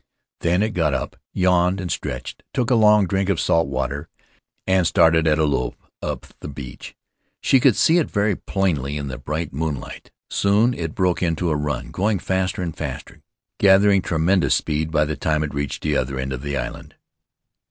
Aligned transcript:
Then 0.39 0.63
it 0.63 0.73
got 0.73 0.95
up, 0.95 1.15
yawned 1.31 1.79
and 1.79 1.91
stretched, 1.91 2.41
took 2.55 2.71
a 2.71 2.75
long 2.75 3.05
drink 3.05 3.29
of 3.29 3.39
salt 3.39 3.67
water, 3.67 4.09
and 4.65 4.87
started 4.87 5.27
at 5.27 5.37
a 5.37 5.43
lope 5.43 5.75
up 6.01 6.25
the 6.39 6.47
beach. 6.47 6.95
She 7.39 7.59
could 7.59 7.75
see 7.75 7.99
it 7.99 8.09
very 8.09 8.35
plainly 8.35 8.97
in 8.97 9.09
the 9.09 9.19
bright 9.19 9.53
moonlight. 9.53 10.09
Soon 10.27 10.73
it 10.73 10.95
broke 10.95 11.21
into 11.21 11.51
a 11.51 11.55
run, 11.55 11.91
going 11.91 12.17
faster 12.17 12.63
and 12.63 12.75
faster, 12.75 13.21
gathering 13.59 14.01
tremendous 14.01 14.55
speed 14.55 14.89
by 14.89 15.05
the 15.05 15.15
time 15.15 15.43
it 15.43 15.53
reached 15.53 15.83
the 15.83 15.95
other 15.97 16.17
end 16.17 16.33
of 16.33 16.41
the 16.41 16.57
island. 16.57 16.95